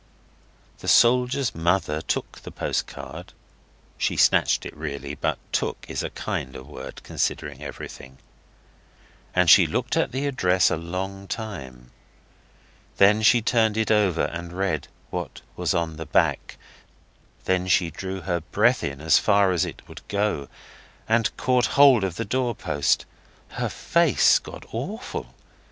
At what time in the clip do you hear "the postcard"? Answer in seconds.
2.41-3.33